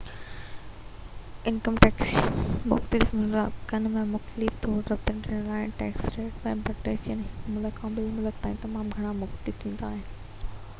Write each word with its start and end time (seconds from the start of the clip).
income 1.49 1.75
tax 1.83 2.13
مختلف 2.71 3.13
ملڪن 3.19 3.85
۾ 3.97 4.05
مختلف 4.15 4.57
طور 4.65 4.81
ترتيب 4.89 5.21
ڏنل 5.29 5.53
آهي 5.59 5.69
۽ 5.69 5.77
ٽيڪس 5.83 6.09
ريٽ 6.17 6.41
۽ 6.55 6.57
بريڪيٽس 6.65 7.07
هڪ 7.13 7.47
ملڪ 7.59 7.79
کان 7.83 7.97
ٻئي 8.01 8.09
ملڪ 8.19 8.43
تائين 8.49 8.61
تمام 8.67 8.93
گهڻا 8.97 9.15
مختلف 9.23 9.65
ٿيندا 9.67 9.93
آهن 9.95 10.63